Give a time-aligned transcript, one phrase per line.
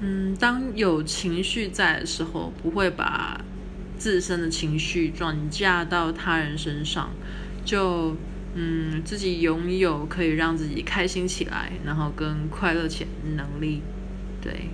[0.00, 3.40] 嗯当有情绪在的时候不会把
[3.96, 7.10] 自身的情绪转嫁到他人身上
[7.64, 8.16] 就
[8.54, 13.82] 嗯自己拥有可以让自己开心起来然后跟快乐起来的能力
[14.40, 14.70] 对。